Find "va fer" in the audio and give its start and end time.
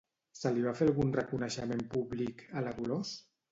0.67-0.87